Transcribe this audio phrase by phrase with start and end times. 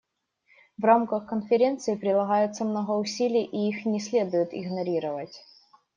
[0.79, 5.43] В рамках Конференции прилагается много усилий, и их не следует игнорировать.